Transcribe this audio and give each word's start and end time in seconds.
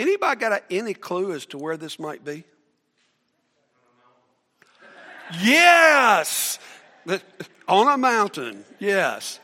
Anybody 0.00 0.40
got 0.40 0.62
any 0.70 0.94
clue 0.94 1.34
as 1.34 1.44
to 1.44 1.58
where 1.58 1.76
this 1.76 1.98
might 1.98 2.24
be? 2.24 2.44
Yes! 5.42 6.58
On 7.68 7.86
a 7.86 7.98
mountain, 7.98 8.64
yes. 8.78 9.38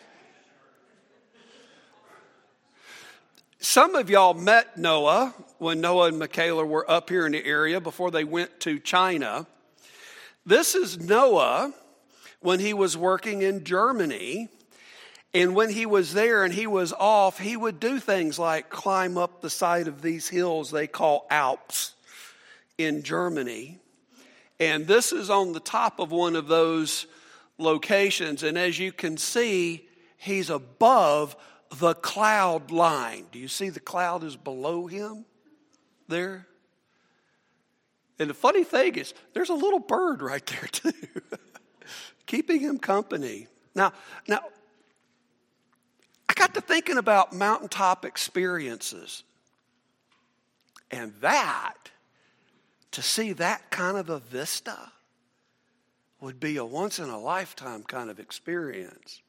Some 3.59 3.95
of 3.97 4.09
y'all 4.09 4.33
met 4.33 4.79
Noah 4.79 5.35
when 5.59 5.83
Noah 5.83 6.09
and 6.09 6.19
Michaela 6.19 6.65
were 6.65 6.91
up 6.91 7.11
here 7.11 7.27
in 7.27 7.33
the 7.33 7.45
area 7.45 7.79
before 7.79 8.11
they 8.11 8.25
went 8.25 8.59
to 8.61 8.79
China. 8.79 9.47
This 10.47 10.75
is 10.75 10.99
Noah 10.99 11.75
when 12.41 12.61
he 12.61 12.73
was 12.73 12.97
working 12.97 13.43
in 13.43 13.63
Germany. 13.63 14.49
And 15.37 15.55
when 15.55 15.69
he 15.69 15.85
was 15.85 16.15
there 16.15 16.45
and 16.45 16.55
he 16.55 16.67
was 16.67 16.95
off, 16.95 17.39
he 17.39 17.59
would 17.59 17.79
do 17.79 18.01
things 18.01 18.39
like 18.39 18.71
climb 18.71 19.19
up 19.19 19.43
the 19.43 19.51
side 19.51 19.87
of 19.87 20.01
these 20.01 20.27
hills 20.27 20.71
they 20.71 20.87
call 20.87 21.27
Alps 21.29 21.93
in 22.79 23.03
Germany. 23.03 23.79
And 24.59 24.87
this 24.87 25.13
is 25.13 25.29
on 25.29 25.53
the 25.53 25.61
top 25.61 26.01
of 26.01 26.11
one 26.11 26.37
of 26.37 26.49
those 26.49 27.07
locations. 27.59 28.43
And 28.43 28.57
as 28.57 28.79
you 28.79 28.93
can 28.93 29.19
see, 29.19 29.87
he's 30.17 30.49
above 30.49 31.37
the 31.81 31.93
cloud 31.93 32.71
line. 32.71 33.27
Do 33.31 33.39
you 33.39 33.49
see 33.49 33.69
the 33.69 33.79
cloud 33.79 34.25
is 34.25 34.37
below 34.37 34.87
him 34.87 35.27
there? 36.09 36.47
And 38.19 38.31
the 38.31 38.35
funny 38.35 38.65
thing 38.65 38.95
is, 38.95 39.13
there's 39.35 39.51
a 39.51 39.55
little 39.55 39.81
bird 39.81 40.23
right 40.23 40.47
there 40.47 40.69
too, 40.73 40.93
keeping 42.27 42.61
him 42.61 42.79
company. 42.79 43.49
Now, 43.75 43.93
now, 44.27 44.41
got 46.37 46.55
to 46.55 46.61
thinking 46.61 46.99
about 46.99 47.33
mountaintop 47.33 48.05
experiences, 48.05 49.25
and 50.91 51.13
that 51.21 51.91
to 52.93 53.03
see 53.03 53.33
that 53.35 53.71
kind 53.71 53.97
of 53.97 54.09
a 54.09 54.21
vista 54.21 54.93
would 56.21 56.41
be 56.41 56.57
a 56.57 56.65
once 56.65 56.99
in 56.99 57.09
a 57.09 57.19
lifetime 57.19 57.83
kind 57.83 58.09
of 58.09 58.19
experience. 58.19 59.21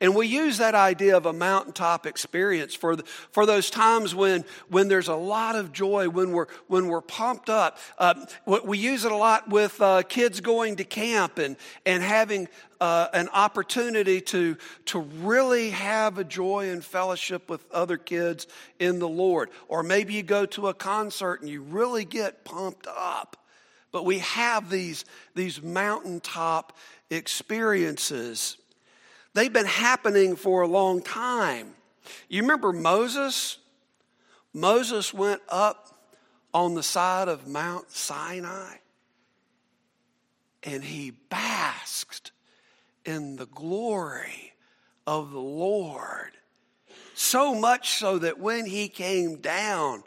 And 0.00 0.14
we 0.14 0.26
use 0.26 0.58
that 0.58 0.74
idea 0.74 1.16
of 1.16 1.26
a 1.26 1.32
mountaintop 1.32 2.06
experience 2.06 2.74
for, 2.74 2.96
the, 2.96 3.02
for 3.32 3.46
those 3.46 3.70
times 3.70 4.14
when, 4.14 4.44
when 4.68 4.88
there's 4.88 5.08
a 5.08 5.14
lot 5.14 5.56
of 5.56 5.72
joy, 5.72 6.08
when 6.08 6.32
we're, 6.32 6.46
when 6.66 6.88
we're 6.88 7.00
pumped 7.00 7.50
up. 7.50 7.78
Uh, 7.98 8.26
we 8.46 8.78
use 8.78 9.04
it 9.04 9.12
a 9.12 9.16
lot 9.16 9.48
with 9.48 9.80
uh, 9.80 10.02
kids 10.02 10.40
going 10.40 10.76
to 10.76 10.84
camp 10.84 11.38
and, 11.38 11.56
and 11.84 12.02
having 12.02 12.48
uh, 12.80 13.08
an 13.12 13.28
opportunity 13.30 14.20
to, 14.20 14.56
to 14.86 15.00
really 15.00 15.70
have 15.70 16.18
a 16.18 16.24
joy 16.24 16.70
and 16.70 16.84
fellowship 16.84 17.50
with 17.50 17.64
other 17.72 17.96
kids 17.96 18.46
in 18.78 18.98
the 18.98 19.08
Lord. 19.08 19.50
Or 19.68 19.82
maybe 19.82 20.14
you 20.14 20.22
go 20.22 20.46
to 20.46 20.68
a 20.68 20.74
concert 20.74 21.40
and 21.40 21.48
you 21.48 21.62
really 21.62 22.04
get 22.04 22.44
pumped 22.44 22.86
up. 22.86 23.36
But 23.90 24.04
we 24.04 24.18
have 24.18 24.70
these, 24.70 25.04
these 25.34 25.62
mountaintop 25.62 26.76
experiences. 27.10 28.56
They've 29.38 29.52
been 29.52 29.66
happening 29.66 30.34
for 30.34 30.62
a 30.62 30.66
long 30.66 31.00
time. 31.00 31.74
You 32.28 32.42
remember 32.42 32.72
Moses? 32.72 33.58
Moses 34.52 35.14
went 35.14 35.42
up 35.48 35.96
on 36.52 36.74
the 36.74 36.82
side 36.82 37.28
of 37.28 37.46
Mount 37.46 37.88
Sinai 37.88 38.78
and 40.64 40.82
he 40.82 41.12
basked 41.12 42.32
in 43.04 43.36
the 43.36 43.46
glory 43.46 44.54
of 45.06 45.30
the 45.30 45.38
Lord. 45.38 46.32
So 47.14 47.54
much 47.54 47.90
so 47.90 48.18
that 48.18 48.40
when 48.40 48.66
he 48.66 48.88
came 48.88 49.36
down, 49.36 50.02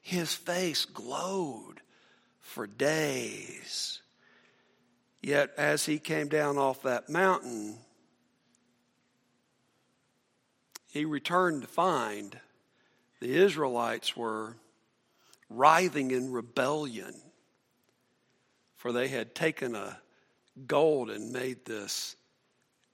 his 0.00 0.32
face 0.32 0.86
glowed 0.86 1.82
for 2.40 2.66
days. 2.66 4.00
Yet 5.20 5.50
as 5.58 5.84
he 5.84 5.98
came 5.98 6.28
down 6.28 6.56
off 6.56 6.80
that 6.84 7.10
mountain, 7.10 7.76
he 10.90 11.04
returned 11.04 11.62
to 11.62 11.68
find 11.68 12.38
the 13.20 13.34
Israelites 13.34 14.16
were 14.16 14.56
writhing 15.48 16.10
in 16.10 16.32
rebellion, 16.32 17.14
for 18.76 18.92
they 18.92 19.08
had 19.08 19.34
taken 19.34 19.74
a 19.74 19.98
gold 20.66 21.10
and 21.10 21.32
made 21.32 21.64
this 21.64 22.16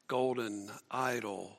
golden 0.09 0.71
idol. 0.91 1.57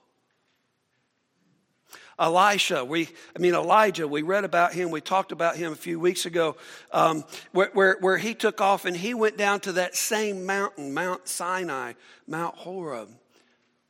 Elisha, 2.19 2.83
we, 2.83 3.07
I 3.35 3.39
mean, 3.39 3.53
Elijah, 3.53 4.07
we 4.07 4.23
read 4.23 4.43
about 4.43 4.73
him, 4.73 4.89
we 4.89 5.01
talked 5.01 5.31
about 5.31 5.55
him 5.55 5.71
a 5.71 5.75
few 5.75 5.99
weeks 5.99 6.25
ago, 6.25 6.55
um, 6.91 7.23
where, 7.51 7.69
where, 7.73 7.97
where 7.99 8.17
he 8.17 8.33
took 8.33 8.59
off 8.59 8.85
and 8.85 8.97
he 8.97 9.13
went 9.13 9.37
down 9.37 9.59
to 9.61 9.73
that 9.73 9.95
same 9.95 10.45
mountain, 10.45 10.93
Mount 10.93 11.27
Sinai, 11.27 11.93
Mount 12.27 12.55
Horeb 12.55 13.09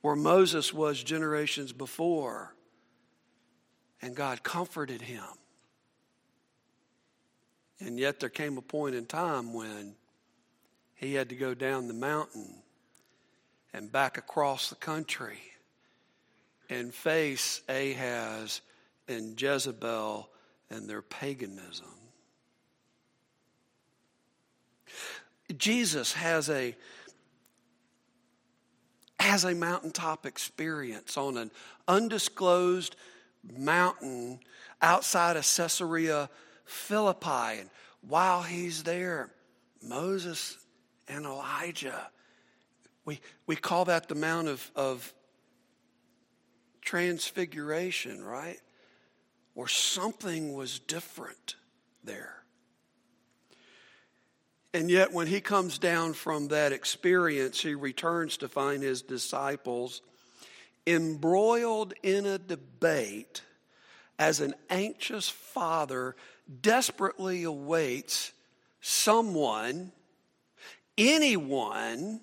where 0.01 0.15
Moses 0.15 0.73
was 0.73 1.03
generations 1.03 1.71
before. 1.71 2.53
And 4.01 4.15
God 4.15 4.43
comforted 4.43 5.01
him. 5.01 5.23
And 7.79 7.99
yet 7.99 8.19
there 8.19 8.29
came 8.29 8.57
a 8.57 8.61
point 8.61 8.95
in 8.95 9.05
time 9.05 9.53
when 9.53 9.95
he 10.95 11.13
had 11.13 11.29
to 11.29 11.35
go 11.35 11.53
down 11.53 11.87
the 11.87 11.93
mountain 11.93 12.55
and 13.73 13.91
back 13.91 14.17
across 14.17 14.69
the 14.69 14.75
country 14.75 15.39
and 16.69 16.93
face 16.93 17.61
Ahaz 17.69 18.61
and 19.07 19.39
Jezebel 19.39 20.29
and 20.69 20.89
their 20.89 21.01
paganism. 21.01 21.87
Jesus 25.57 26.13
has 26.13 26.49
a 26.49 26.75
has 29.27 29.43
a 29.43 29.53
mountaintop 29.53 30.25
experience 30.25 31.17
on 31.17 31.37
an 31.37 31.51
undisclosed 31.87 32.95
mountain 33.57 34.39
outside 34.81 35.37
of 35.37 35.43
Caesarea 35.43 36.29
Philippi. 36.65 37.59
And 37.59 37.69
while 38.01 38.41
he's 38.41 38.83
there, 38.83 39.29
Moses 39.81 40.57
and 41.07 41.25
Elijah, 41.25 42.09
we, 43.05 43.19
we 43.45 43.55
call 43.55 43.85
that 43.85 44.09
the 44.09 44.15
Mount 44.15 44.47
of, 44.47 44.71
of 44.75 45.13
Transfiguration, 46.81 48.23
right? 48.23 48.59
Or 49.55 49.67
something 49.67 50.53
was 50.53 50.79
different 50.79 51.55
there. 52.03 52.43
And 54.77 54.91
yet, 54.91 55.11
when 55.11 55.25
he 55.25 55.41
comes 55.41 55.79
down 55.79 56.13
from 56.13 56.49
that 56.49 56.71
experience, 56.71 57.59
he 57.59 57.73
returns 57.73 58.37
to 58.37 58.47
find 58.47 58.83
his 58.83 59.01
disciples 59.01 60.03
embroiled 60.85 61.95
in 62.03 62.27
a 62.27 62.37
debate 62.37 63.41
as 64.19 64.39
an 64.39 64.53
anxious 64.69 65.29
father 65.29 66.15
desperately 66.61 67.41
awaits 67.41 68.33
someone, 68.79 69.93
anyone, 70.95 72.21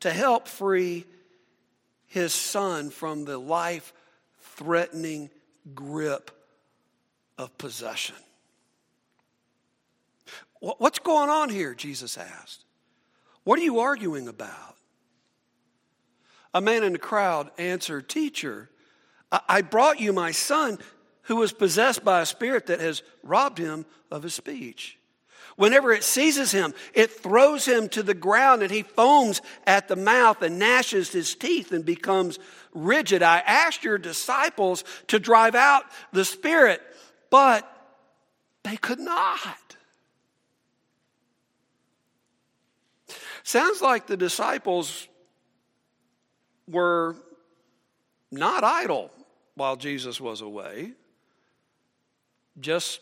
to 0.00 0.10
help 0.10 0.48
free 0.48 1.06
his 2.08 2.34
son 2.34 2.90
from 2.90 3.24
the 3.24 3.38
life 3.38 3.92
threatening 4.56 5.30
grip 5.76 6.32
of 7.38 7.56
possession. 7.56 8.16
What's 10.62 11.00
going 11.00 11.28
on 11.28 11.48
here? 11.48 11.74
Jesus 11.74 12.16
asked. 12.16 12.64
What 13.42 13.58
are 13.58 13.64
you 13.64 13.80
arguing 13.80 14.28
about? 14.28 14.76
A 16.54 16.60
man 16.60 16.84
in 16.84 16.92
the 16.92 17.00
crowd 17.00 17.50
answered, 17.58 18.08
Teacher, 18.08 18.70
I 19.48 19.62
brought 19.62 19.98
you 19.98 20.12
my 20.12 20.30
son 20.30 20.78
who 21.22 21.36
was 21.36 21.52
possessed 21.52 22.04
by 22.04 22.20
a 22.20 22.26
spirit 22.26 22.66
that 22.66 22.78
has 22.78 23.02
robbed 23.24 23.58
him 23.58 23.86
of 24.08 24.22
his 24.22 24.34
speech. 24.34 24.98
Whenever 25.56 25.90
it 25.92 26.04
seizes 26.04 26.52
him, 26.52 26.74
it 26.94 27.10
throws 27.10 27.64
him 27.64 27.88
to 27.88 28.04
the 28.04 28.14
ground 28.14 28.62
and 28.62 28.70
he 28.70 28.82
foams 28.82 29.42
at 29.66 29.88
the 29.88 29.96
mouth 29.96 30.42
and 30.42 30.60
gnashes 30.60 31.10
his 31.10 31.34
teeth 31.34 31.72
and 31.72 31.84
becomes 31.84 32.38
rigid. 32.72 33.20
I 33.20 33.40
asked 33.40 33.82
your 33.82 33.98
disciples 33.98 34.84
to 35.08 35.18
drive 35.18 35.56
out 35.56 35.86
the 36.12 36.24
spirit, 36.24 36.80
but 37.30 37.68
they 38.62 38.76
could 38.76 39.00
not. 39.00 39.76
Sounds 43.44 43.82
like 43.82 44.06
the 44.06 44.16
disciples 44.16 45.08
were 46.68 47.16
not 48.30 48.64
idle 48.64 49.10
while 49.54 49.76
Jesus 49.76 50.20
was 50.20 50.40
away, 50.40 50.92
just 52.60 53.00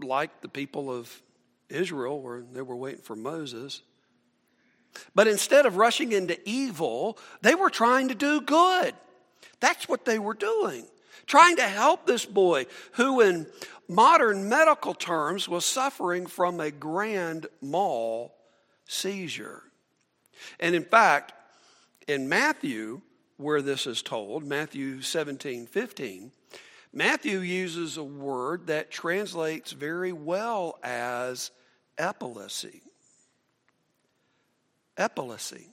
like 0.00 0.40
the 0.40 0.48
people 0.48 0.90
of 0.90 1.22
Israel 1.68 2.20
where 2.20 2.42
they 2.52 2.62
were 2.62 2.76
waiting 2.76 3.00
for 3.00 3.16
Moses. 3.16 3.82
But 5.14 5.26
instead 5.26 5.64
of 5.64 5.76
rushing 5.76 6.12
into 6.12 6.38
evil, 6.46 7.16
they 7.40 7.54
were 7.54 7.70
trying 7.70 8.08
to 8.08 8.14
do 8.14 8.40
good. 8.42 8.94
That's 9.60 9.88
what 9.88 10.04
they 10.04 10.18
were 10.18 10.34
doing. 10.34 10.86
trying 11.26 11.56
to 11.56 11.62
help 11.62 12.06
this 12.06 12.24
boy 12.24 12.66
who, 12.92 13.20
in 13.20 13.46
modern 13.88 14.48
medical 14.48 14.94
terms, 14.94 15.48
was 15.48 15.64
suffering 15.64 16.26
from 16.26 16.60
a 16.60 16.70
grand 16.70 17.46
mal 17.60 18.34
seizure. 18.92 19.62
And 20.60 20.74
in 20.74 20.84
fact, 20.84 21.32
in 22.06 22.28
Matthew, 22.28 23.00
where 23.36 23.62
this 23.62 23.86
is 23.86 24.02
told, 24.02 24.44
Matthew 24.44 25.00
17 25.02 25.66
15, 25.66 26.32
Matthew 26.92 27.38
uses 27.38 27.96
a 27.96 28.04
word 28.04 28.66
that 28.66 28.90
translates 28.90 29.72
very 29.72 30.12
well 30.12 30.78
as 30.82 31.50
epilepsy. 31.96 32.82
Epilepsy. 34.98 35.70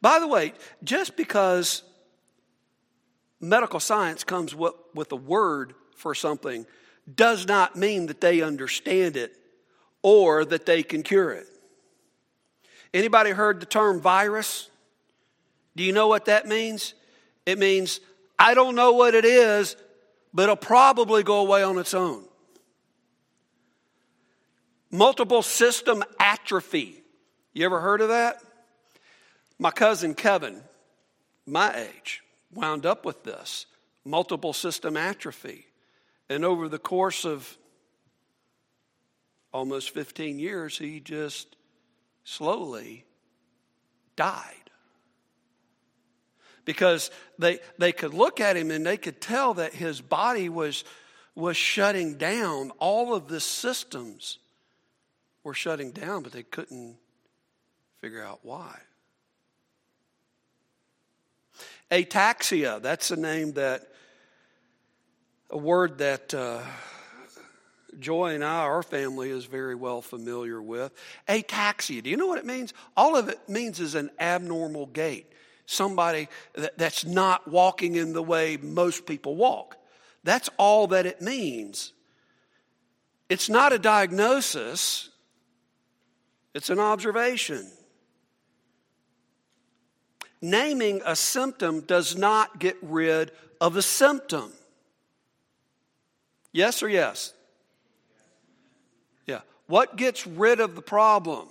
By 0.00 0.18
the 0.20 0.26
way, 0.26 0.54
just 0.82 1.16
because 1.16 1.82
medical 3.40 3.80
science 3.80 4.24
comes 4.24 4.54
with, 4.54 5.12
a 5.12 5.16
word 5.16 5.74
for 5.96 6.14
something 6.14 6.66
does 7.14 7.46
not 7.46 7.76
mean 7.76 8.06
that 8.06 8.20
they 8.20 8.40
understand 8.40 9.16
it 9.16 9.36
or 10.02 10.44
that 10.44 10.66
they 10.66 10.82
can 10.82 11.02
cure 11.02 11.32
it. 11.32 11.46
Anybody 12.92 13.30
heard 13.30 13.60
the 13.60 13.66
term 13.66 14.00
virus? 14.00 14.68
Do 15.76 15.82
you 15.82 15.92
know 15.92 16.08
what 16.08 16.26
that 16.26 16.46
means? 16.46 16.94
It 17.46 17.58
means 17.58 18.00
I 18.38 18.54
don't 18.54 18.74
know 18.74 18.92
what 18.92 19.14
it 19.14 19.24
is, 19.24 19.76
but 20.34 20.44
it'll 20.44 20.56
probably 20.56 21.22
go 21.22 21.38
away 21.38 21.62
on 21.62 21.78
its 21.78 21.94
own. 21.94 22.24
Multiple 24.90 25.42
system 25.42 26.04
atrophy. 26.20 27.02
You 27.54 27.64
ever 27.64 27.80
heard 27.80 28.00
of 28.00 28.08
that? 28.08 28.42
My 29.58 29.70
cousin 29.70 30.14
Kevin, 30.14 30.60
my 31.46 31.74
age, 31.74 32.22
wound 32.52 32.84
up 32.84 33.06
with 33.06 33.22
this 33.24 33.66
multiple 34.04 34.52
system 34.52 34.96
atrophy. 34.96 35.66
And 36.28 36.44
over 36.44 36.68
the 36.68 36.78
course 36.78 37.24
of 37.24 37.56
almost 39.52 39.90
15 39.90 40.38
years, 40.38 40.78
he 40.78 41.00
just 41.00 41.56
slowly 42.24 43.04
died. 44.16 44.54
Because 46.64 47.10
they, 47.38 47.58
they 47.78 47.92
could 47.92 48.14
look 48.14 48.40
at 48.40 48.56
him 48.56 48.70
and 48.70 48.86
they 48.86 48.96
could 48.96 49.20
tell 49.20 49.54
that 49.54 49.74
his 49.74 50.00
body 50.00 50.48
was, 50.48 50.84
was 51.34 51.56
shutting 51.56 52.16
down. 52.16 52.70
All 52.78 53.14
of 53.14 53.28
the 53.28 53.40
systems 53.40 54.38
were 55.42 55.54
shutting 55.54 55.90
down, 55.90 56.22
but 56.22 56.32
they 56.32 56.44
couldn't 56.44 56.96
figure 58.00 58.24
out 58.24 58.40
why. 58.42 58.78
Ataxia, 61.90 62.80
that's 62.80 63.10
a 63.10 63.16
name 63.16 63.52
that, 63.52 63.88
a 65.50 65.58
word 65.58 65.98
that 65.98 66.32
uh, 66.32 66.62
Joy 67.98 68.34
and 68.34 68.44
I, 68.44 68.60
our 68.60 68.82
family, 68.82 69.30
is 69.30 69.44
very 69.44 69.74
well 69.74 70.02
familiar 70.02 70.60
with. 70.60 70.92
Ataxia, 71.28 72.02
do 72.02 72.10
you 72.10 72.16
know 72.16 72.26
what 72.26 72.38
it 72.38 72.46
means? 72.46 72.72
All 72.96 73.16
of 73.16 73.28
it 73.28 73.38
means 73.48 73.80
is 73.80 73.94
an 73.94 74.10
abnormal 74.18 74.86
gait. 74.86 75.32
Somebody 75.66 76.28
that, 76.54 76.76
that's 76.78 77.04
not 77.04 77.48
walking 77.48 77.94
in 77.94 78.12
the 78.12 78.22
way 78.22 78.56
most 78.56 79.06
people 79.06 79.36
walk. 79.36 79.76
That's 80.24 80.48
all 80.56 80.86
that 80.88 81.06
it 81.06 81.20
means. 81.20 81.92
It's 83.28 83.48
not 83.48 83.72
a 83.72 83.78
diagnosis, 83.78 85.10
it's 86.54 86.70
an 86.70 86.78
observation. 86.78 87.70
Naming 90.44 91.00
a 91.06 91.14
symptom 91.14 91.80
does 91.82 92.16
not 92.16 92.58
get 92.58 92.76
rid 92.82 93.30
of 93.60 93.76
a 93.76 93.82
symptom. 93.82 94.52
Yes 96.52 96.82
or 96.82 96.88
yes? 96.88 97.32
What 99.66 99.96
gets 99.96 100.26
rid 100.26 100.60
of 100.60 100.74
the 100.74 100.82
problem? 100.82 101.48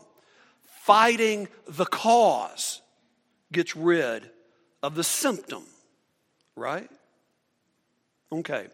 Fighting 0.83 1.47
the 1.67 1.85
cause 1.85 2.81
gets 3.51 3.75
rid 3.75 4.29
of 4.81 4.95
the 4.95 5.03
symptom, 5.03 5.63
right? 6.55 6.89
Okay. 8.31 8.67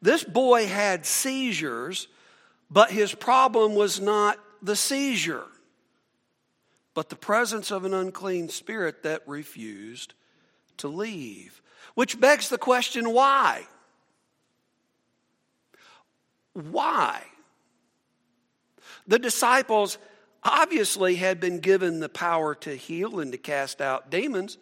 This 0.00 0.24
boy 0.24 0.66
had 0.66 1.06
seizures, 1.06 2.08
but 2.70 2.90
his 2.90 3.14
problem 3.14 3.74
was 3.74 4.00
not 4.00 4.38
the 4.62 4.76
seizure 4.76 5.46
but 6.94 7.08
the 7.08 7.16
presence 7.16 7.70
of 7.70 7.84
an 7.84 7.94
unclean 7.94 8.48
spirit 8.48 9.02
that 9.02 9.22
refused 9.26 10.14
to 10.78 10.88
leave. 10.88 11.62
Which 11.94 12.20
begs 12.20 12.48
the 12.48 12.58
question 12.58 13.12
why? 13.12 13.66
Why? 16.52 17.22
The 19.06 19.18
disciples 19.18 19.98
obviously 20.42 21.16
had 21.16 21.40
been 21.40 21.60
given 21.60 22.00
the 22.00 22.08
power 22.08 22.54
to 22.56 22.74
heal 22.74 23.20
and 23.20 23.32
to 23.32 23.38
cast 23.38 23.80
out 23.80 24.10
demons. 24.10 24.58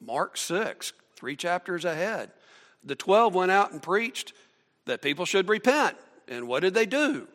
Mark 0.00 0.36
6, 0.36 0.92
three 1.16 1.36
chapters 1.36 1.84
ahead. 1.84 2.30
The 2.84 2.94
12 2.94 3.34
went 3.34 3.50
out 3.50 3.72
and 3.72 3.82
preached 3.82 4.32
that 4.84 5.02
people 5.02 5.24
should 5.24 5.48
repent. 5.48 5.96
And 6.28 6.48
what 6.48 6.60
did 6.60 6.74
they 6.74 6.86
do? 6.86 7.28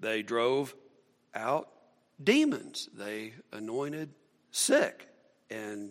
They 0.00 0.22
drove 0.22 0.74
out 1.34 1.68
demons. 2.22 2.88
They 2.94 3.34
anointed 3.52 4.10
sick, 4.50 5.08
and 5.50 5.90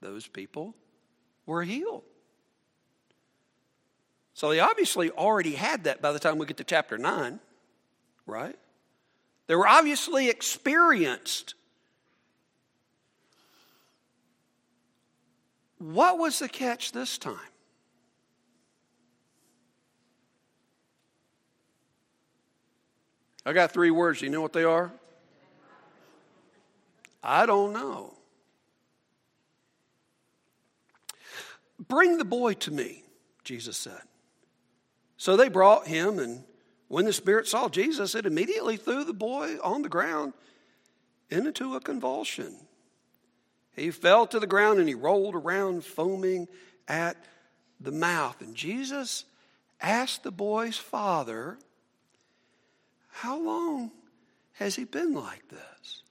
those 0.00 0.26
people 0.26 0.74
were 1.46 1.62
healed. 1.62 2.04
So 4.34 4.50
they 4.50 4.60
obviously 4.60 5.10
already 5.10 5.52
had 5.52 5.84
that 5.84 6.00
by 6.00 6.12
the 6.12 6.18
time 6.18 6.38
we 6.38 6.46
get 6.46 6.58
to 6.58 6.64
chapter 6.64 6.96
9, 6.96 7.40
right? 8.28 8.56
They 9.46 9.56
were 9.56 9.66
obviously 9.66 10.28
experienced. 10.28 11.54
What 15.78 16.18
was 16.18 16.38
the 16.38 16.48
catch 16.48 16.92
this 16.92 17.18
time? 17.18 17.38
I 23.46 23.54
got 23.54 23.72
three 23.72 23.90
words. 23.90 24.20
You 24.20 24.28
know 24.28 24.42
what 24.42 24.52
they 24.52 24.64
are? 24.64 24.92
I 27.22 27.46
don't 27.46 27.72
know. 27.72 28.14
Bring 31.88 32.18
the 32.18 32.24
boy 32.24 32.54
to 32.54 32.70
me, 32.70 33.04
Jesus 33.44 33.76
said. 33.76 34.02
So 35.16 35.36
they 35.36 35.48
brought 35.48 35.86
him, 35.86 36.18
and 36.18 36.44
when 36.88 37.04
the 37.04 37.12
Spirit 37.12 37.46
saw 37.46 37.68
Jesus, 37.68 38.14
it 38.14 38.26
immediately 38.26 38.76
threw 38.76 39.04
the 39.04 39.12
boy 39.12 39.56
on 39.62 39.82
the 39.82 39.88
ground 39.88 40.32
into 41.30 41.76
a 41.76 41.80
convulsion. 41.80 42.56
He 43.76 43.90
fell 43.90 44.26
to 44.26 44.40
the 44.40 44.46
ground 44.46 44.80
and 44.80 44.88
he 44.88 44.94
rolled 44.94 45.34
around, 45.34 45.84
foaming 45.84 46.48
at 46.88 47.16
the 47.78 47.92
mouth. 47.92 48.40
And 48.40 48.54
Jesus 48.54 49.24
asked 49.80 50.24
the 50.24 50.32
boy's 50.32 50.76
father 50.76 51.58
how 53.08 53.40
long 53.40 53.90
has 54.54 54.76
he 54.76 54.84
been 54.84 55.12
like 55.12 55.48
this? 55.48 56.02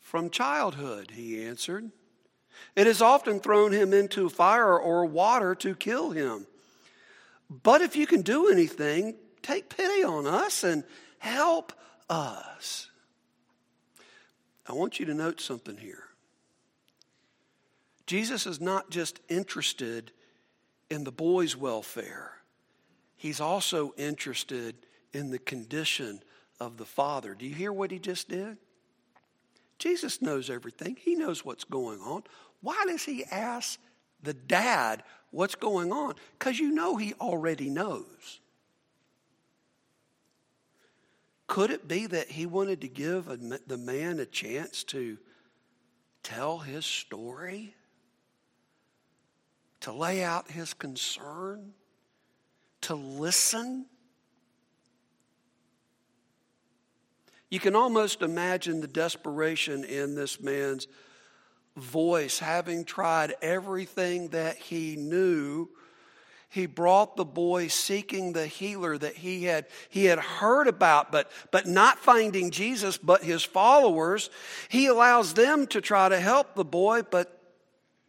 From 0.00 0.30
childhood, 0.30 1.12
he 1.12 1.44
answered. 1.44 1.92
It 2.74 2.88
has 2.88 3.00
often 3.00 3.38
thrown 3.38 3.70
him 3.70 3.92
into 3.92 4.28
fire 4.28 4.76
or 4.76 5.04
water 5.04 5.54
to 5.56 5.76
kill 5.76 6.10
him. 6.10 6.46
But 7.50 7.80
if 7.80 7.96
you 7.96 8.06
can 8.06 8.22
do 8.22 8.48
anything, 8.50 9.16
take 9.42 9.68
pity 9.68 10.04
on 10.04 10.26
us 10.26 10.64
and 10.64 10.84
help 11.18 11.72
us. 12.10 12.90
I 14.66 14.74
want 14.74 15.00
you 15.00 15.06
to 15.06 15.14
note 15.14 15.40
something 15.40 15.76
here. 15.76 16.04
Jesus 18.06 18.46
is 18.46 18.60
not 18.60 18.90
just 18.90 19.20
interested 19.28 20.12
in 20.90 21.04
the 21.04 21.12
boy's 21.12 21.56
welfare, 21.56 22.32
he's 23.16 23.40
also 23.40 23.92
interested 23.96 24.74
in 25.12 25.30
the 25.30 25.38
condition 25.38 26.22
of 26.60 26.76
the 26.76 26.84
Father. 26.84 27.34
Do 27.34 27.46
you 27.46 27.54
hear 27.54 27.72
what 27.72 27.90
he 27.90 27.98
just 27.98 28.28
did? 28.28 28.56
Jesus 29.78 30.20
knows 30.20 30.50
everything, 30.50 30.96
he 31.00 31.14
knows 31.14 31.44
what's 31.44 31.64
going 31.64 32.00
on. 32.00 32.24
Why 32.60 32.84
does 32.86 33.04
he 33.04 33.24
ask 33.24 33.78
the 34.22 34.34
dad 34.34 35.02
what's 35.30 35.54
going 35.54 35.92
on? 35.92 36.14
Because 36.38 36.58
you 36.58 36.70
know 36.70 36.96
he 36.96 37.14
already 37.14 37.70
knows. 37.70 38.40
Could 41.46 41.70
it 41.70 41.88
be 41.88 42.06
that 42.06 42.28
he 42.28 42.46
wanted 42.46 42.82
to 42.82 42.88
give 42.88 43.28
a, 43.28 43.36
the 43.36 43.78
man 43.78 44.20
a 44.20 44.26
chance 44.26 44.84
to 44.84 45.18
tell 46.22 46.58
his 46.58 46.84
story? 46.84 47.74
To 49.82 49.92
lay 49.92 50.22
out 50.22 50.50
his 50.50 50.74
concern? 50.74 51.72
to 52.82 52.94
listen. 52.94 53.86
You 57.50 57.60
can 57.60 57.74
almost 57.74 58.22
imagine 58.22 58.80
the 58.80 58.88
desperation 58.88 59.84
in 59.84 60.14
this 60.14 60.40
man's 60.40 60.86
voice, 61.78 62.38
having 62.38 62.84
tried 62.84 63.34
everything 63.42 64.28
that 64.28 64.56
he 64.56 64.96
knew, 64.96 65.68
he 66.50 66.66
brought 66.66 67.16
the 67.16 67.24
boy 67.24 67.68
seeking 67.68 68.32
the 68.32 68.46
healer 68.46 68.96
that 68.96 69.16
he 69.16 69.44
had 69.44 69.66
he 69.90 70.06
had 70.06 70.18
heard 70.18 70.66
about 70.66 71.12
but 71.12 71.30
but 71.50 71.66
not 71.66 71.98
finding 71.98 72.50
Jesus 72.50 72.96
but 72.96 73.22
his 73.22 73.42
followers. 73.42 74.30
He 74.68 74.86
allows 74.86 75.34
them 75.34 75.66
to 75.68 75.80
try 75.80 76.08
to 76.08 76.18
help 76.18 76.54
the 76.54 76.64
boy 76.64 77.02
but 77.02 77.34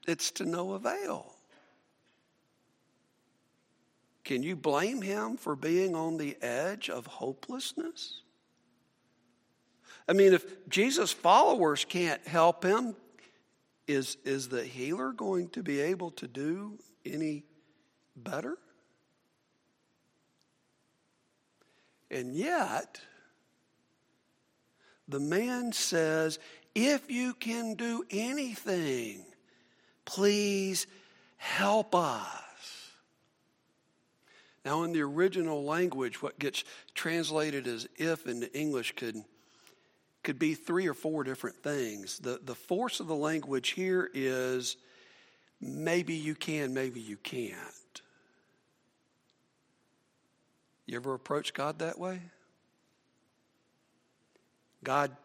it's 0.07 0.31
to 0.31 0.45
no 0.45 0.73
avail. 0.73 1.33
Can 4.23 4.41
you 4.41 4.55
blame 4.55 5.01
him 5.01 5.35
for 5.35 5.55
being 5.55 5.95
on 5.95 6.17
the 6.17 6.37
edge 6.41 6.89
of 6.89 7.07
hopelessness? 7.07 8.21
I 10.07 10.13
mean 10.13 10.33
if 10.33 10.69
Jesus 10.69 11.11
followers 11.11 11.83
can't 11.83 12.25
help 12.25 12.63
him 12.63 12.95
is 13.89 14.17
is 14.23 14.49
the 14.49 14.63
healer 14.63 15.11
going 15.11 15.49
to 15.49 15.63
be 15.63 15.81
able 15.81 16.11
to 16.11 16.27
do 16.27 16.77
any 17.03 17.43
better? 18.15 18.57
And 22.11 22.33
yet, 22.35 23.01
the 25.07 25.19
man 25.19 25.71
says, 25.71 26.39
If 26.75 27.09
you 27.09 27.33
can 27.33 27.73
do 27.73 28.03
anything, 28.11 29.25
please 30.05 30.85
help 31.37 31.95
us. 31.95 32.91
Now, 34.65 34.83
in 34.83 34.91
the 34.91 35.01
original 35.01 35.63
language, 35.63 36.21
what 36.21 36.37
gets 36.37 36.63
translated 36.93 37.65
as 37.65 37.87
if 37.95 38.27
into 38.27 38.55
English 38.55 38.93
could, 38.95 39.23
could 40.23 40.39
be 40.39 40.53
three 40.53 40.87
or 40.87 40.93
four 40.93 41.23
different 41.23 41.63
things. 41.63 42.19
The, 42.19 42.39
the 42.43 42.55
force 42.55 42.99
of 42.99 43.07
the 43.07 43.15
language 43.15 43.69
here 43.69 44.09
is 44.13 44.77
maybe 45.61 46.13
you 46.13 46.35
can, 46.35 46.73
maybe 46.73 46.99
you 46.99 47.17
can't. 47.17 47.55
You 50.85 50.97
ever 50.97 51.13
approach 51.13 51.53
God 51.53 51.79
that 51.79 51.99
way? 51.99 52.19
God, 54.83 55.15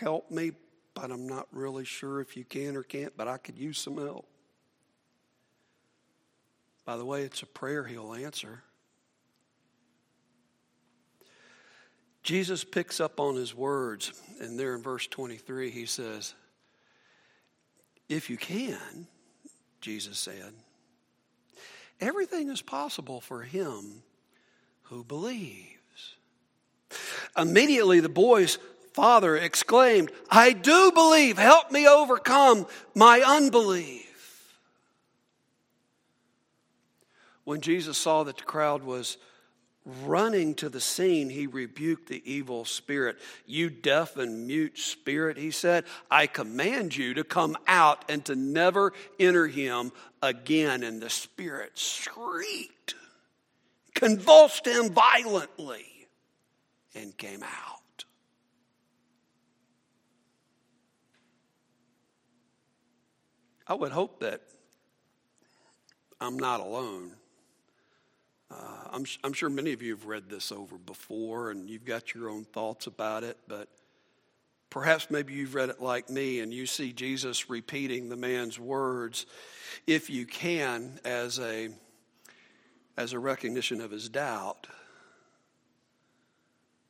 help 0.00 0.30
me, 0.30 0.52
but 0.94 1.10
I'm 1.10 1.26
not 1.26 1.48
really 1.52 1.84
sure 1.84 2.20
if 2.20 2.36
you 2.36 2.44
can 2.44 2.76
or 2.76 2.82
can't, 2.82 3.16
but 3.16 3.28
I 3.28 3.36
could 3.36 3.58
use 3.58 3.78
some 3.78 3.98
help. 3.98 4.26
By 6.84 6.96
the 6.96 7.04
way, 7.04 7.22
it's 7.22 7.42
a 7.42 7.46
prayer 7.46 7.84
he'll 7.84 8.14
answer. 8.14 8.62
Jesus 12.28 12.62
picks 12.62 13.00
up 13.00 13.20
on 13.20 13.36
his 13.36 13.54
words, 13.54 14.12
and 14.38 14.60
there 14.60 14.74
in 14.74 14.82
verse 14.82 15.06
23, 15.06 15.70
he 15.70 15.86
says, 15.86 16.34
If 18.06 18.28
you 18.28 18.36
can, 18.36 19.06
Jesus 19.80 20.18
said, 20.18 20.52
everything 22.02 22.50
is 22.50 22.60
possible 22.60 23.22
for 23.22 23.40
him 23.40 24.02
who 24.82 25.04
believes. 25.04 26.16
Immediately, 27.34 28.00
the 28.00 28.10
boy's 28.10 28.58
father 28.92 29.34
exclaimed, 29.34 30.12
I 30.30 30.52
do 30.52 30.92
believe. 30.92 31.38
Help 31.38 31.70
me 31.70 31.88
overcome 31.88 32.66
my 32.94 33.22
unbelief. 33.26 34.58
When 37.44 37.62
Jesus 37.62 37.96
saw 37.96 38.22
that 38.24 38.36
the 38.36 38.44
crowd 38.44 38.82
was 38.82 39.16
running 40.04 40.54
to 40.56 40.68
the 40.68 40.80
scene, 40.80 41.30
he 41.30 41.46
rebuked 41.46 42.08
the 42.08 42.22
evil 42.30 42.64
spirit. 42.64 43.18
You 43.46 43.70
deaf 43.70 44.16
and 44.16 44.46
mute 44.46 44.78
spirit, 44.78 45.36
he 45.36 45.50
said, 45.50 45.84
I 46.10 46.26
command 46.26 46.96
you 46.96 47.14
to 47.14 47.24
come 47.24 47.56
out 47.66 48.04
and 48.08 48.24
to 48.26 48.36
never 48.36 48.92
enter 49.18 49.46
him 49.46 49.92
again. 50.22 50.82
And 50.82 51.00
the 51.00 51.10
spirit 51.10 51.78
shrieked 51.78 52.94
convulsed 53.98 54.64
him 54.64 54.90
violently, 54.90 55.84
and 56.94 57.16
came 57.16 57.42
out. 57.42 58.04
I 63.66 63.74
would 63.74 63.92
hope 63.92 64.20
that 64.20 64.40
I'm 66.20 66.38
not 66.38 66.60
alone. 66.60 67.12
Uh, 68.50 68.54
I'm, 68.92 69.04
I'm 69.22 69.32
sure 69.32 69.50
many 69.50 69.72
of 69.72 69.82
you 69.82 69.94
have 69.94 70.06
read 70.06 70.28
this 70.28 70.50
over 70.50 70.78
before 70.78 71.50
and 71.50 71.68
you've 71.68 71.84
got 71.84 72.14
your 72.14 72.30
own 72.30 72.44
thoughts 72.44 72.86
about 72.86 73.24
it, 73.24 73.36
but 73.46 73.68
perhaps 74.70 75.10
maybe 75.10 75.34
you've 75.34 75.54
read 75.54 75.68
it 75.68 75.82
like 75.82 76.08
me 76.08 76.40
and 76.40 76.52
you 76.52 76.66
see 76.66 76.92
Jesus 76.92 77.50
repeating 77.50 78.08
the 78.08 78.16
man's 78.16 78.58
words, 78.58 79.26
if 79.86 80.08
you 80.10 80.26
can, 80.26 80.98
as 81.04 81.38
a 81.38 81.70
as 82.96 83.12
a 83.12 83.18
recognition 83.18 83.80
of 83.80 83.92
his 83.92 84.08
doubt. 84.08 84.66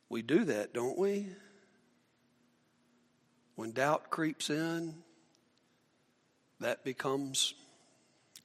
We 0.09 0.23
do 0.23 0.43
that, 0.45 0.73
don't 0.73 0.97
we? 0.97 1.27
When 3.55 3.73
doubt 3.73 4.09
creeps 4.09 4.49
in, 4.49 4.95
that 6.59 6.83
becomes 6.83 7.53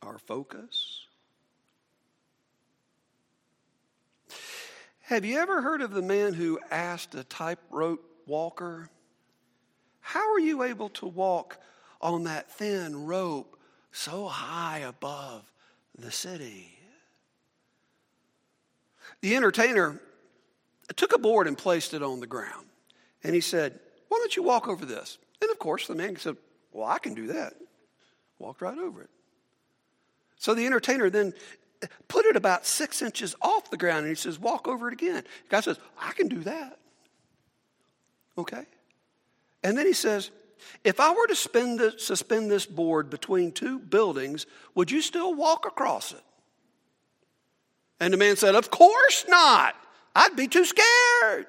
our 0.03 0.19
focus. 0.19 1.04
Have 5.09 5.27
you 5.27 5.39
ever 5.39 5.61
heard 5.61 5.83
of 5.83 5.91
the 5.91 6.01
man 6.01 6.33
who 6.33 6.59
asked 6.71 7.15
a 7.15 7.25
tightrope 7.25 8.03
walker, 8.27 8.89
How 10.01 10.33
are 10.33 10.41
you 10.41 10.63
able 10.63 10.89
to 10.91 11.07
walk 11.07 11.59
on 12.01 12.25
that 12.25 12.51
thin 12.51 13.05
rope 13.05 13.59
so 13.93 14.27
high 14.29 14.79
above 14.79 15.45
the 15.99 16.11
city? 16.11 16.79
The 19.21 19.37
entertainer 19.37 20.01
took 20.97 21.15
a 21.15 21.19
board 21.19 21.49
and 21.49 21.59
placed 21.59 21.93
it 21.93 22.03
on 22.03 22.21
the 22.21 22.27
ground. 22.27 22.65
And 23.23 23.35
he 23.35 23.43
said, 23.43 23.79
Why 24.09 24.17
don't 24.17 24.35
you 24.35 24.43
walk 24.43 24.69
over 24.69 24.87
this? 24.87 25.19
And 25.43 25.51
of 25.51 25.59
course, 25.59 25.87
the 25.87 25.95
man 25.95 26.17
said, 26.17 26.39
Well, 26.73 26.89
I 26.89 26.99
can 26.99 27.13
do 27.13 27.27
that. 27.27 27.53
Walked 28.39 28.63
right 28.63 28.79
over 28.79 29.03
it. 29.03 29.11
So 30.39 30.55
the 30.55 30.65
entertainer 30.65 31.11
then 31.11 31.35
put 32.09 32.27
it 32.27 32.37
about 32.37 32.67
six 32.67 33.03
inches 33.03 33.35
off 33.41 33.71
the 33.71 33.77
ground 33.77 34.01
and 34.01 34.09
he 34.09 34.15
says, 34.15 34.39
Walk 34.39 34.69
over 34.69 34.89
it 34.89 34.95
again. 34.95 35.25
Guy 35.49 35.61
says, 35.61 35.79
I 36.01 36.13
can 36.13 36.29
do 36.29 36.41
that. 36.41 36.79
Okay? 38.37 38.65
And 39.63 39.77
then 39.79 39.87
he 39.87 39.93
says, 39.93 40.31
If 40.85 41.01
I 41.01 41.13
were 41.13 41.27
to 41.27 41.35
the, 41.53 41.95
suspend 41.97 42.51
this 42.51 42.67
board 42.67 43.11
between 43.11 43.53
two 43.53 43.79
buildings, 43.79 44.47
would 44.75 44.91
you 44.91 45.01
still 45.01 45.35
walk 45.35 45.67
across 45.67 46.13
it? 46.13 46.23
And 48.01 48.13
the 48.13 48.19
man 48.19 48.37
said, 48.37 48.55
Of 48.55 48.71
course 48.71 49.25
not. 49.29 49.75
I'd 50.15 50.37
be 50.37 50.49
too 50.49 50.65
scared. 50.65 51.47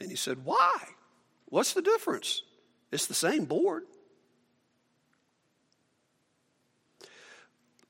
And 0.00 0.10
he 0.10 0.16
said, 0.16 0.44
Why? 0.44 0.78
What's 1.46 1.74
the 1.74 1.82
difference? 1.82 2.42
It's 2.90 3.06
the 3.06 3.14
same 3.14 3.44
board. 3.44 3.84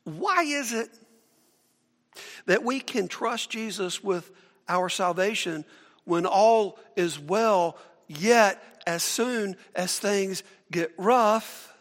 Why 0.04 0.42
is 0.42 0.72
it 0.72 0.90
that 2.46 2.64
we 2.64 2.80
can 2.80 3.08
trust 3.08 3.50
Jesus 3.50 4.02
with 4.02 4.30
our 4.68 4.88
salvation 4.88 5.64
when 6.04 6.26
all 6.26 6.78
is 6.96 7.18
well, 7.18 7.76
yet 8.08 8.62
as 8.86 9.02
soon 9.02 9.56
as 9.74 9.98
things 9.98 10.42
get 10.70 10.92
rough, 10.96 11.72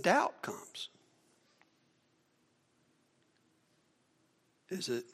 doubt 0.00 0.42
comes? 0.42 0.88
Is 4.70 4.88
it 4.88 5.04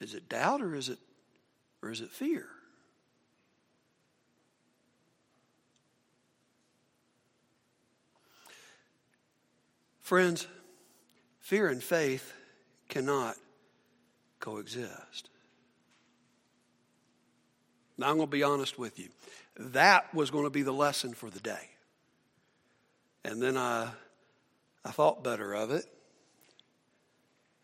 is 0.00 0.14
it 0.14 0.28
doubt 0.28 0.60
or 0.60 0.74
is 0.74 0.88
it 0.88 0.98
or 1.82 1.90
is 1.90 2.00
it 2.00 2.10
fear? 2.10 2.46
Friends, 10.04 10.46
fear 11.40 11.68
and 11.68 11.82
faith 11.82 12.34
cannot 12.90 13.36
coexist. 14.38 15.30
Now, 17.96 18.10
I'm 18.10 18.16
going 18.16 18.28
to 18.28 18.30
be 18.30 18.42
honest 18.42 18.78
with 18.78 18.98
you. 18.98 19.08
That 19.58 20.14
was 20.14 20.30
going 20.30 20.44
to 20.44 20.50
be 20.50 20.60
the 20.60 20.74
lesson 20.74 21.14
for 21.14 21.30
the 21.30 21.40
day. 21.40 21.70
And 23.24 23.40
then 23.40 23.56
I, 23.56 23.88
I 24.84 24.90
thought 24.90 25.24
better 25.24 25.54
of 25.54 25.70
it. 25.70 25.86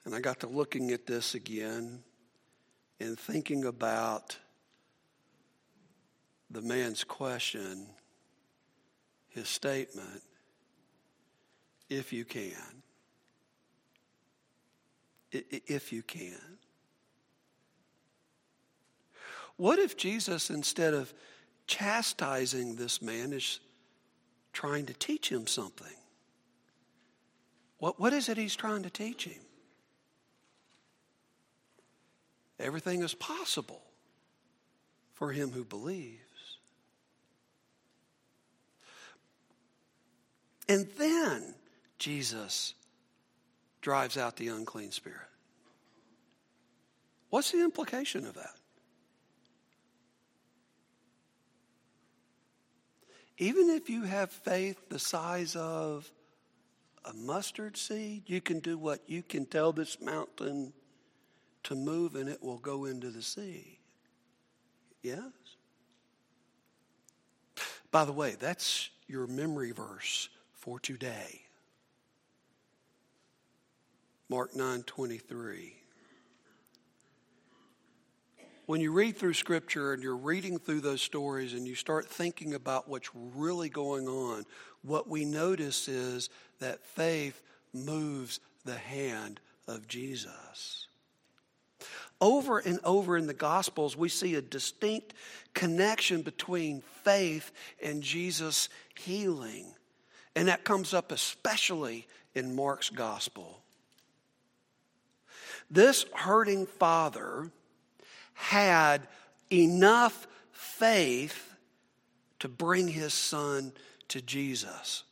And 0.06 0.14
I 0.14 0.20
got 0.20 0.40
to 0.40 0.47
looking 0.47 0.92
at 0.92 1.06
this 1.06 1.35
again 1.35 2.02
and 2.99 3.18
thinking 3.18 3.66
about 3.66 4.38
the 6.50 6.62
man's 6.62 7.04
question, 7.04 7.87
his 9.28 9.47
statement, 9.47 10.23
if 11.90 12.12
you 12.12 12.25
can. 12.25 12.54
If 15.32 15.92
you 15.92 16.02
can. 16.02 16.59
What 19.56 19.78
if 19.78 19.97
Jesus, 19.97 20.49
instead 20.49 20.94
of 20.94 21.12
chastising 21.66 22.76
this 22.76 23.02
man, 23.02 23.32
is 23.32 23.61
trying 24.52 24.87
to 24.87 24.94
teach 24.94 25.28
him 25.30 25.47
something? 25.47 25.87
What, 27.78 28.00
what 28.00 28.12
is 28.12 28.28
it 28.28 28.38
he's 28.38 28.56
trying 28.56 28.85
to 28.85 28.90
teach 28.90 29.25
him? 29.25 29.42
Everything 32.59 33.02
is 33.02 33.14
possible 33.14 33.82
for 35.12 35.32
him 35.32 35.50
who 35.50 35.64
believes. 35.64 36.18
And 40.68 40.87
then 40.99 41.54
Jesus 42.00 42.75
drives 43.83 44.16
out 44.16 44.37
the 44.37 44.49
unclean 44.49 44.90
spirit. 44.90 45.21
What's 47.28 47.52
the 47.52 47.62
implication 47.62 48.26
of 48.26 48.35
that? 48.35 48.57
Even 53.38 53.71
if 53.71 53.88
you 53.88 54.02
have 54.02 54.30
faith 54.30 54.88
the 54.88 54.99
size 54.99 55.54
of 55.57 56.11
a 57.04 57.12
mustard 57.12 57.76
seed, 57.76 58.25
you 58.26 58.40
can 58.40 58.61
do 58.61 58.76
what? 58.76 59.00
You 59.07 59.23
can 59.23 59.47
tell 59.47 59.73
this 59.73 60.00
mountain 60.00 60.73
to 61.64 61.75
move 61.75 62.16
and 62.16 62.28
it 62.28 62.42
will 62.42 62.59
go 62.59 62.87
into 62.87 63.11
the 63.11 63.23
sea. 63.23 63.78
Yes? 65.02 65.21
By 67.90 68.04
the 68.04 68.12
way, 68.12 68.37
that's 68.38 68.90
your 69.07 69.26
memory 69.26 69.73
verse 69.73 70.28
for 70.52 70.78
today. 70.80 71.42
Mark 74.30 74.54
9 74.54 74.84
23. 74.84 75.75
When 78.66 78.80
you 78.80 78.92
read 78.92 79.16
through 79.16 79.34
Scripture 79.34 79.92
and 79.92 80.04
you're 80.04 80.16
reading 80.16 80.60
through 80.60 80.82
those 80.82 81.02
stories 81.02 81.52
and 81.52 81.66
you 81.66 81.75
start 81.75 82.06
thinking 82.06 82.54
about 82.54 82.88
what's 82.88 83.10
really 83.12 83.68
going 83.68 84.06
on, 84.06 84.44
what 84.82 85.08
we 85.08 85.25
notice 85.25 85.88
is 85.88 86.30
that 86.60 86.87
faith 86.87 87.42
moves 87.75 88.38
the 88.64 88.76
hand 88.76 89.40
of 89.66 89.88
Jesus. 89.88 90.87
Over 92.20 92.60
and 92.60 92.78
over 92.84 93.16
in 93.16 93.26
the 93.26 93.34
Gospels, 93.34 93.96
we 93.96 94.08
see 94.08 94.37
a 94.37 94.42
distinct 94.42 95.12
connection 95.54 96.22
between 96.22 96.82
faith 97.02 97.50
and 97.82 98.00
Jesus' 98.00 98.68
healing. 98.96 99.75
And 100.37 100.46
that 100.46 100.62
comes 100.62 100.94
up 100.94 101.10
especially 101.10 102.06
in 102.37 102.54
Mark's 102.54 102.90
Gospel. 102.90 103.64
This 105.71 106.05
hurting 106.15 106.67
father 106.67 107.50
had 108.35 109.07
enough 109.53 110.27
faith 110.53 111.55
to 112.41 112.49
bring 112.49 112.89
his 112.89 113.15
son 113.15 113.73
to 114.09 114.21
Jesus. 114.21 115.05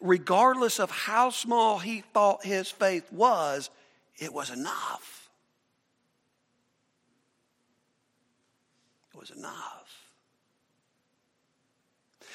Regardless 0.00 0.78
of 0.78 0.90
how 0.90 1.30
small 1.30 1.78
he 1.78 2.02
thought 2.12 2.44
his 2.44 2.70
faith 2.70 3.10
was, 3.12 3.70
it 4.18 4.32
was 4.32 4.50
enough. 4.50 5.28
It 9.12 9.18
was 9.18 9.30
enough. 9.30 10.12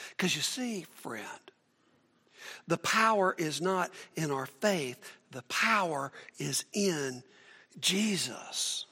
Because 0.09 0.35
you 0.35 0.41
see, 0.41 0.85
friend, 0.95 1.25
the 2.67 2.77
power 2.77 3.33
is 3.37 3.61
not 3.61 3.91
in 4.15 4.29
our 4.29 4.45
faith, 4.45 4.97
the 5.31 5.43
power 5.43 6.11
is 6.37 6.65
in 6.73 7.23
Jesus. 7.79 8.85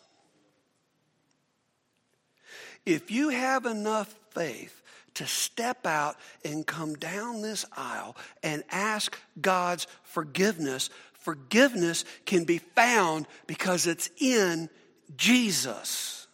If 2.86 3.12
you 3.12 3.30
have 3.30 3.66
enough 3.66 4.14
faith 4.32 4.82
to 5.16 5.28
step 5.28 5.86
out 5.86 6.16
and 6.46 6.66
come 6.66 6.96
down 6.96 7.42
this 7.42 7.66
aisle 7.76 8.16
and 8.42 8.64
ask 8.72 9.18
God's 9.42 9.86
forgiveness, 10.04 10.90
forgiveness 11.14 12.06
can 12.26 12.46
be 12.46 12.60
found 12.60 13.28
because 13.48 13.86
it's 13.86 14.10
in 14.20 14.70
Jesus. 15.18 16.28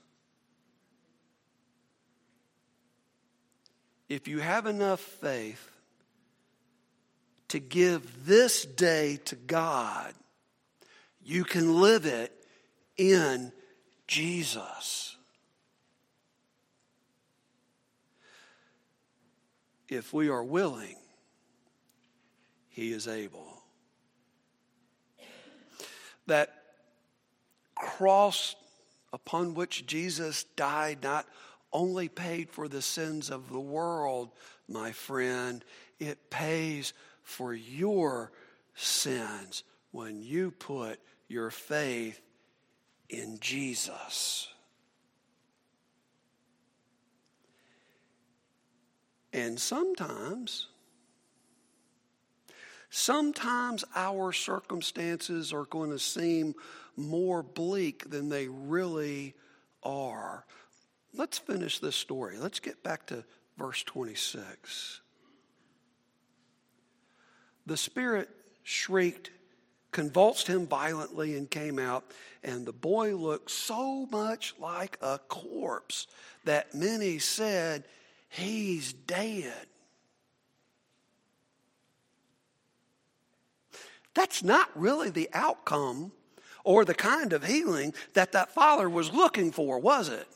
If 4.08 4.28
you 4.28 4.40
have 4.40 4.68
enough 4.68 5.00
faith 5.00 5.72
to 7.48 7.60
give 7.60 8.26
this 8.26 8.66
day 8.66 9.18
to 9.26 9.36
God, 9.36 10.14
you 11.26 11.44
can 11.44 11.82
live 11.82 12.06
it 12.06 12.32
in 12.98 13.52
Jesus. 14.08 15.16
if 19.90 20.14
we 20.14 20.30
are 20.30 20.44
willing, 20.44 20.96
He 22.70 22.92
is 22.92 23.08
able. 23.08 23.64
That 26.28 26.54
cross 27.76 28.56
upon 29.14 29.54
which 29.54 29.86
Jesus 29.86 30.44
died 30.56 31.04
not 31.04 31.26
only 31.72 32.08
paid 32.10 32.50
for 32.50 32.68
the 32.68 32.82
sins 32.82 33.30
of 33.30 33.50
the 33.50 33.60
world, 33.60 34.32
my 34.68 34.92
friend, 34.92 35.64
it 36.00 36.30
pays 36.30 36.94
for 37.22 37.54
your 37.54 38.32
sins 38.76 39.64
when 39.92 40.22
you 40.22 40.52
put 40.52 41.00
your 41.28 41.50
faith 41.50 42.20
in 43.10 43.40
Jesus. 43.40 44.48
And 49.34 49.60
sometimes, 49.60 50.68
sometimes 52.90 53.84
our 53.94 54.32
circumstances 54.32 55.52
are 55.52 55.66
going 55.66 55.92
to 55.92 56.00
seem 56.00 56.56
more 56.96 57.44
bleak 57.44 58.10
than 58.10 58.30
they 58.30 58.48
really 58.48 59.34
are. 59.84 60.46
Let's 61.14 61.38
finish 61.38 61.80
this 61.80 61.96
story. 61.96 62.38
Let's 62.38 62.60
get 62.60 62.82
back 62.82 63.08
to 63.08 63.26
verse 63.58 63.84
26. 63.84 65.02
The 67.66 67.78
Spirit 67.78 68.30
shrieked, 68.64 69.32
convulsed 69.96 70.48
him 70.48 70.68
violently, 70.68 71.38
and 71.38 71.50
came 71.50 71.80
out. 71.80 72.04
And 72.44 72.66
the 72.66 72.74
boy 72.74 73.16
looked 73.16 73.50
so 73.50 74.06
much 74.08 74.54
like 74.60 74.98
a 75.02 75.20
corpse 75.30 76.08
that 76.44 76.76
many 76.76 77.18
said, 77.18 77.86
He's 78.28 78.92
dead. 78.92 79.68
That's 84.14 84.44
not 84.44 84.70
really 84.76 85.12
the 85.12 85.30
outcome 85.32 86.12
or 86.66 86.84
the 86.84 86.94
kind 86.94 87.32
of 87.32 87.46
healing 87.46 87.94
that 88.16 88.34
that 88.34 88.54
father 88.54 88.90
was 88.90 89.14
looking 89.14 89.54
for, 89.54 89.80
was 89.80 90.10
it? 90.10 90.28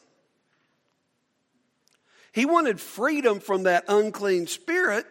He 2.31 2.45
wanted 2.45 2.79
freedom 2.79 3.41
from 3.41 3.63
that 3.63 3.83
unclean 3.89 4.47
spirit, 4.47 5.05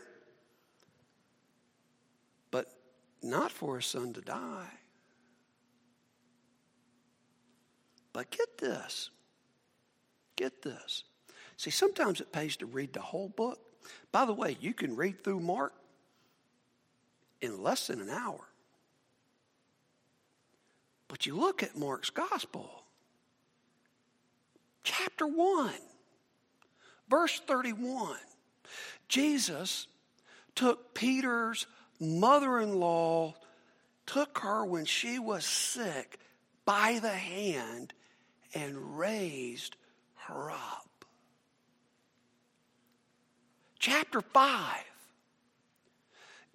but 2.51 2.73
not 3.23 3.51
for 3.51 3.77
his 3.77 3.87
son 3.87 4.13
to 4.15 4.21
die. 4.21 4.71
But 8.13 8.31
get 8.31 8.59
this. 8.59 9.11
Get 10.37 10.63
this. 10.63 11.05
See, 11.57 11.71
sometimes 11.71 12.21
it 12.21 12.33
pays 12.33 12.57
to 12.57 12.67
read 12.67 12.93
the 12.93 13.01
whole 13.01 13.29
book. 13.29 13.59
By 14.13 14.25
the 14.25 14.33
way, 14.33 14.57
you 14.61 14.75
can 14.75 14.97
read 14.97 15.23
through 15.23 15.41
Mark 15.41 15.73
in 17.41 17.63
less 17.63 17.89
than 17.89 18.01
an 18.01 18.11
hour. 18.11 18.41
But 21.09 21.27
you 21.27 21.37
look 21.37 21.63
at 21.63 21.77
Mark's 21.77 22.11
gospel, 22.11 22.85
chapter 24.85 25.27
1, 25.27 25.73
verse 27.09 27.41
31. 27.47 28.17
Jesus 29.09 29.87
took 30.55 30.95
Peter's 30.95 31.67
mother 32.01 32.61
in 32.61 32.81
law, 32.81 33.35
took 34.07 34.39
her 34.39 34.65
when 34.65 34.85
she 34.85 35.19
was 35.19 35.45
sick 35.45 36.19
by 36.65 36.99
the 37.01 37.09
hand, 37.09 37.93
and 38.55 38.99
raised 38.99 39.77
her 40.15 40.51
up 40.51 40.89
chapter 43.79 44.21
5. 44.21 44.85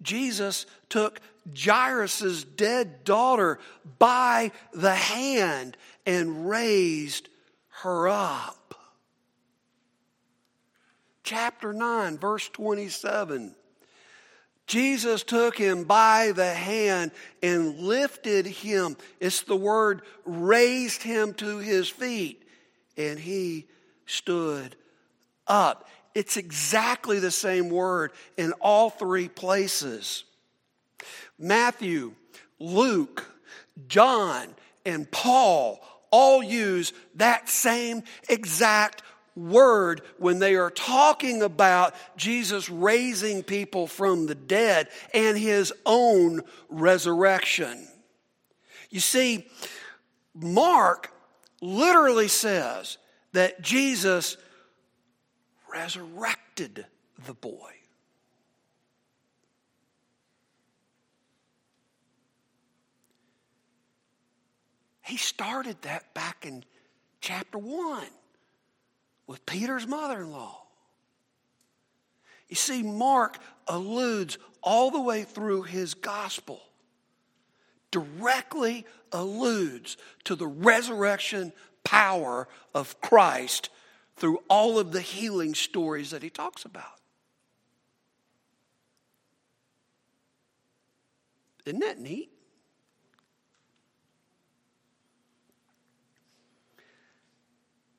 Jesus 0.02 0.66
took 0.88 1.20
Jairus' 1.56 2.44
dead 2.44 3.04
daughter 3.04 3.58
by 3.98 4.52
the 4.72 4.94
hand 4.94 5.76
and 6.04 6.48
raised 6.48 7.28
her 7.82 8.08
up. 8.08 8.74
Chapter 11.22 11.72
9, 11.72 12.18
verse 12.18 12.48
27. 12.50 13.54
Jesus 14.66 15.22
took 15.22 15.58
him 15.58 15.84
by 15.84 16.32
the 16.34 16.52
hand 16.52 17.10
and 17.42 17.78
lifted 17.80 18.46
him. 18.46 18.96
It's 19.20 19.42
the 19.42 19.56
word 19.56 20.02
raised 20.24 21.02
him 21.02 21.34
to 21.34 21.58
his 21.58 21.88
feet, 21.88 22.42
and 22.96 23.18
he 23.18 23.66
stood 24.06 24.76
up. 25.46 25.88
It's 26.14 26.36
exactly 26.36 27.18
the 27.18 27.30
same 27.30 27.68
word 27.68 28.12
in 28.36 28.52
all 28.60 28.88
three 28.88 29.28
places. 29.28 30.24
Matthew, 31.38 32.14
Luke, 32.58 33.28
John, 33.88 34.54
and 34.86 35.10
Paul 35.10 35.84
all 36.10 36.42
use 36.42 36.92
that 37.16 37.48
same 37.48 38.04
exact 38.28 39.02
word 39.36 40.02
when 40.18 40.38
they 40.38 40.54
are 40.54 40.70
talking 40.70 41.42
about 41.42 41.94
Jesus 42.16 42.68
raising 42.70 43.42
people 43.42 43.86
from 43.86 44.26
the 44.26 44.34
dead 44.34 44.88
and 45.12 45.36
his 45.36 45.72
own 45.84 46.42
resurrection. 46.68 47.88
You 48.90 49.00
see, 49.00 49.48
Mark 50.34 51.12
literally 51.60 52.28
says 52.28 52.98
that 53.32 53.60
Jesus 53.60 54.36
resurrected 55.72 56.86
the 57.26 57.34
boy. 57.34 57.70
He 65.02 65.16
started 65.18 65.82
that 65.82 66.14
back 66.14 66.46
in 66.46 66.64
chapter 67.20 67.58
1 67.58 68.04
with 69.26 69.44
Peter's 69.46 69.86
mother 69.86 70.22
in 70.22 70.32
law. 70.32 70.62
You 72.48 72.56
see, 72.56 72.82
Mark 72.82 73.38
alludes 73.66 74.38
all 74.62 74.90
the 74.90 75.00
way 75.00 75.24
through 75.24 75.62
his 75.62 75.94
gospel, 75.94 76.60
directly 77.90 78.86
alludes 79.12 79.96
to 80.24 80.34
the 80.34 80.46
resurrection 80.46 81.52
power 81.84 82.48
of 82.74 83.00
Christ 83.00 83.70
through 84.16 84.38
all 84.48 84.78
of 84.78 84.92
the 84.92 85.00
healing 85.00 85.54
stories 85.54 86.10
that 86.10 86.22
he 86.22 86.30
talks 86.30 86.64
about. 86.64 86.84
Isn't 91.64 91.80
that 91.80 91.98
neat? 91.98 92.33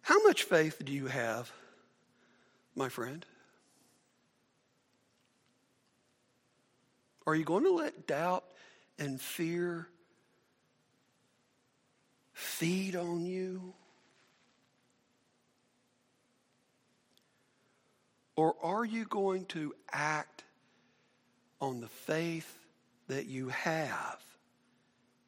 How 0.05 0.21
much 0.21 0.43
faith 0.43 0.85
do 0.85 0.91
you 0.91 1.07
have, 1.07 1.51
my 2.75 2.89
friend? 2.89 3.25
Are 7.25 7.33
you 7.33 7.43
going 7.43 7.63
to 7.63 7.71
let 7.71 8.05
doubt 8.05 8.43
and 8.99 9.19
fear 9.19 9.87
feed 12.33 12.95
on 12.95 13.25
you? 13.25 13.73
Or 18.35 18.53
are 18.61 18.85
you 18.85 19.05
going 19.05 19.45
to 19.45 19.73
act 19.91 20.43
on 21.59 21.79
the 21.81 21.87
faith 21.87 22.59
that 23.07 23.25
you 23.25 23.49
have 23.49 24.19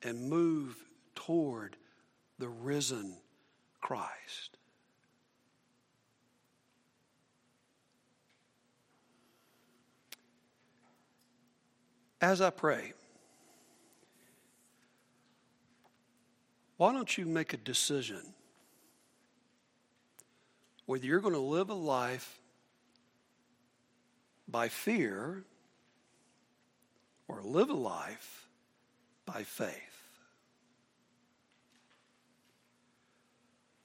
and 0.03 0.29
move 0.29 0.75
toward 1.15 1.75
the 2.37 2.47
risen 2.47 3.17
Christ? 3.81 4.56
As 12.19 12.41
I 12.41 12.49
pray, 12.49 12.93
why 16.77 16.91
don't 16.91 17.17
you 17.17 17.25
make 17.25 17.53
a 17.53 17.57
decision 17.57 18.21
whether 20.85 21.05
you're 21.05 21.19
going 21.19 21.33
to 21.33 21.39
live 21.39 21.69
a 21.69 21.75
life 21.75 22.39
by 24.47 24.67
fear 24.67 25.43
or 27.27 27.41
live 27.43 27.69
a 27.69 27.73
life 27.73 28.47
by 29.25 29.43
faith? 29.43 29.75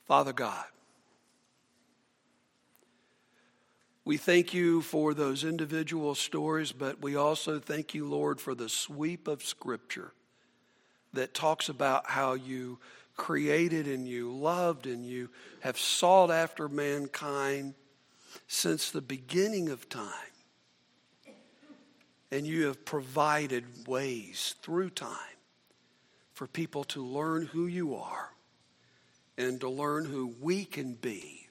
Father 0.07 0.33
God, 0.33 0.65
We 4.05 4.17
thank 4.17 4.53
you 4.53 4.83
for 4.83 5.15
those 5.15 5.45
individual 5.45 6.17
stories, 6.17 6.73
but 6.73 7.01
we 7.01 7.15
also 7.15 7.61
thank 7.61 7.95
you, 7.95 8.05
Lord, 8.05 8.41
for 8.41 8.55
the 8.55 8.69
sweep 8.69 9.29
of 9.29 9.45
Scripture 9.45 10.13
that 11.13 11.35
talks 11.35 11.69
about 11.69 12.11
how 12.11 12.35
you 12.35 12.81
created 13.17 13.87
and 13.87 14.09
you 14.09 14.33
loved 14.33 14.87
and 14.87 15.07
you 15.07 15.29
have 15.61 15.79
sought 15.79 16.31
after 16.31 16.69
mankind 16.69 17.75
since 18.49 18.91
the 18.91 19.03
beginning 19.03 19.69
of 19.69 19.89
time. 19.89 20.11
And 22.33 22.47
you 22.47 22.67
have 22.67 22.85
provided 22.85 23.87
ways 23.87 24.57
through 24.63 24.91
time 24.91 25.19
for 26.33 26.47
people 26.47 26.83
to 26.85 27.05
learn 27.05 27.47
who 27.47 27.67
you 27.67 27.95
are 27.95 28.33
and 29.37 29.61
to 29.61 29.69
learn 29.69 30.07
who 30.07 30.35
we 30.41 30.65
can 30.65 30.95
be 30.95 31.42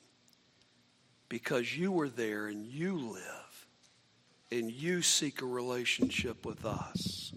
because 1.31 1.77
you 1.77 1.93
were 1.93 2.09
there 2.09 2.47
and 2.47 2.65
you 2.65 2.97
live 2.97 3.67
and 4.51 4.69
you 4.69 5.01
seek 5.01 5.41
a 5.41 5.45
relationship 5.45 6.45
with 6.45 6.65
us. 6.65 7.31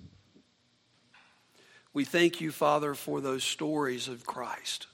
We 1.92 2.04
thank 2.04 2.40
you, 2.40 2.50
Father, 2.50 2.94
for 2.94 3.20
those 3.20 3.44
stories 3.44 4.08
of 4.08 4.26
Christ. 4.26 4.88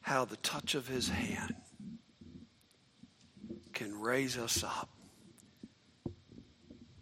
How 0.00 0.24
the 0.24 0.38
touch 0.38 0.74
of 0.74 0.88
his 0.88 1.08
hand 1.08 1.54
can 3.74 4.00
raise 4.00 4.36
us 4.36 4.64
up. 4.64 4.88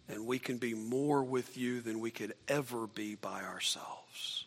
And 0.07 0.27
we 0.27 0.37
can 0.37 0.59
be 0.59 0.75
more 0.75 1.23
with 1.23 1.57
you 1.57 1.81
than 1.81 1.99
we 1.99 2.11
could 2.11 2.35
ever 2.47 2.85
be 2.85 3.15
by 3.15 3.41
ourselves. 3.41 4.44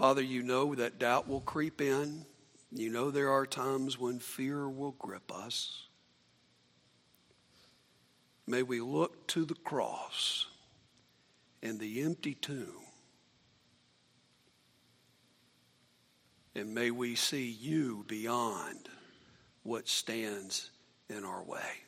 Father, 0.00 0.22
you 0.22 0.42
know 0.42 0.74
that 0.74 0.98
doubt 0.98 1.28
will 1.28 1.42
creep 1.42 1.78
in. 1.82 2.24
You 2.72 2.88
know 2.88 3.10
there 3.10 3.30
are 3.30 3.44
times 3.44 3.98
when 3.98 4.18
fear 4.18 4.66
will 4.66 4.92
grip 4.92 5.30
us. 5.30 5.88
May 8.46 8.62
we 8.62 8.80
look 8.80 9.26
to 9.26 9.44
the 9.44 9.56
cross 9.56 10.46
and 11.62 11.78
the 11.78 12.00
empty 12.00 12.32
tomb. 12.32 12.80
And 16.54 16.74
may 16.74 16.90
we 16.90 17.14
see 17.14 17.50
you 17.50 18.06
beyond 18.08 18.88
what 19.64 19.86
stands 19.86 20.70
in 21.10 21.26
our 21.26 21.42
way. 21.42 21.82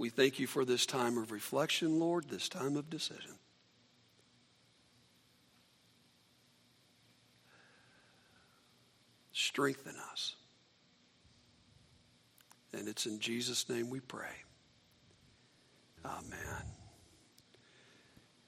We 0.00 0.08
thank 0.08 0.38
you 0.38 0.46
for 0.46 0.64
this 0.64 0.86
time 0.86 1.18
of 1.18 1.30
reflection, 1.30 2.00
Lord, 2.00 2.30
this 2.30 2.48
time 2.48 2.78
of 2.78 2.88
decision. 2.88 3.32
Strengthen 9.34 9.96
us. 10.10 10.36
And 12.72 12.88
it's 12.88 13.04
in 13.04 13.20
Jesus' 13.20 13.68
name 13.68 13.90
we 13.90 14.00
pray. 14.00 14.36
Amen. 16.02 16.79